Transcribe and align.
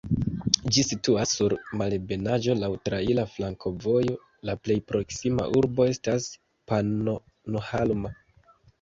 Ĝi 0.77 0.83
situas 0.85 1.33
sur 1.41 1.53
malebenaĵo 1.81 2.55
laŭ 2.63 2.71
traira 2.89 3.27
flankovojo, 3.35 4.17
la 4.51 4.59
plej 4.65 4.81
proksima 4.95 5.49
urbo 5.63 5.91
estas 5.95 6.31
Pannonhalma. 6.73 8.19